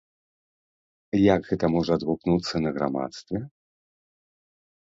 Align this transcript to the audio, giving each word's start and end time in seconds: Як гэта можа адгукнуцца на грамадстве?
Як 1.33 1.41
гэта 1.51 1.65
можа 1.75 1.91
адгукнуцца 1.99 2.55
на 2.65 2.71
грамадстве? 2.79 3.37